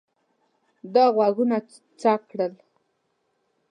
ده 0.93 1.03
غوږونه 1.15 1.57
څک 2.01 2.21
کړل. 2.29 2.53